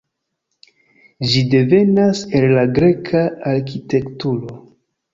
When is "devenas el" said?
1.51-2.49